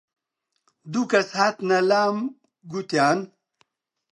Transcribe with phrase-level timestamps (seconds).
[0.91, 2.17] دوو کەس هاتنە لام
[2.71, 3.19] گوتیان: